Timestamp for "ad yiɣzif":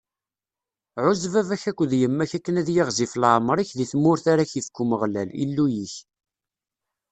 2.61-3.13